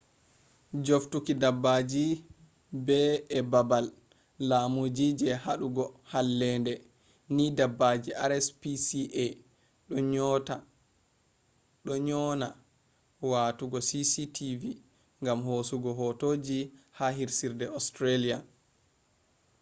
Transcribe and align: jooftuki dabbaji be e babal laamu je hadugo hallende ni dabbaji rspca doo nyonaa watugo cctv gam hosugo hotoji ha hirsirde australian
jooftuki 0.85 1.33
dabbaji 1.43 2.05
be 2.85 2.99
e 3.39 3.41
babal 3.51 3.85
laamu 4.49 4.81
je 5.19 5.29
hadugo 5.43 5.83
hallende 6.11 6.73
ni 7.35 7.45
dabbaji 7.57 8.09
rspca 8.29 9.25
doo 11.85 11.97
nyonaa 12.07 12.57
watugo 13.31 13.79
cctv 13.89 14.63
gam 15.25 15.39
hosugo 15.47 15.89
hotoji 15.99 16.59
ha 16.97 17.05
hirsirde 17.17 17.65
australian 17.77 18.43